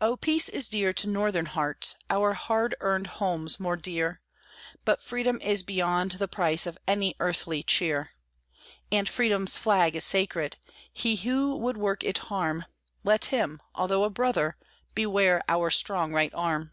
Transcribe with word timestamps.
Oh, 0.00 0.16
peace 0.16 0.48
is 0.48 0.68
dear 0.68 0.92
to 0.94 1.08
Northern 1.08 1.46
hearts; 1.46 1.94
our 2.10 2.32
hard 2.32 2.74
earned 2.80 3.06
homes 3.06 3.60
more 3.60 3.76
dear; 3.76 4.20
But 4.84 5.00
Freedom 5.00 5.40
is 5.40 5.62
beyond 5.62 6.10
the 6.10 6.26
price 6.26 6.66
of 6.66 6.78
any 6.88 7.14
earthly 7.20 7.62
cheer; 7.62 8.10
And 8.90 9.08
Freedom's 9.08 9.56
flag 9.58 9.94
is 9.94 10.02
sacred; 10.04 10.56
he 10.92 11.14
who 11.14 11.54
would 11.56 11.76
work 11.76 12.02
it 12.02 12.18
harm, 12.26 12.64
Let 13.04 13.26
him, 13.26 13.62
although 13.72 14.02
a 14.02 14.10
brother, 14.10 14.56
beware 14.96 15.40
our 15.48 15.70
strong 15.70 16.12
right 16.12 16.34
arm! 16.34 16.72